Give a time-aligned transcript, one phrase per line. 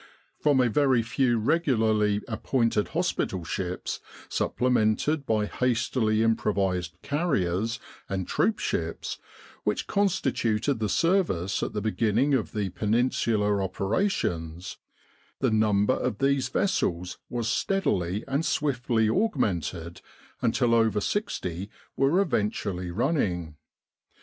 [0.39, 7.79] From a very few regularly appointed hospital ships supple mented by hastily improvised * 'carriers*'
[8.09, 9.19] and troop ships,
[9.63, 14.77] which constituted the service at the beginning of the Peninsula operations,
[15.39, 20.01] the number of these vessels was steadily and swiftly augmented
[20.41, 23.55] until over sixty were eventually running.